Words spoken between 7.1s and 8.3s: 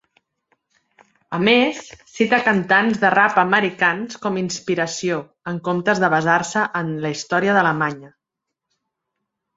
història d'Alemanya.